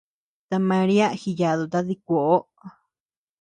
Ta 0.49 0.57
María 0.71 1.07
jiyaduta 1.21 1.79
dikuoʼo. 1.87 2.35